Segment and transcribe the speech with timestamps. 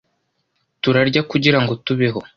[0.81, 2.19] Turarya kugirango tubeho.